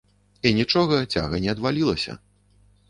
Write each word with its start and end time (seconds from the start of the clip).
І 0.49 0.53
нічога, 0.59 0.97
цяга 1.17 1.43
не 1.45 1.49
адвалілася. 1.57 2.21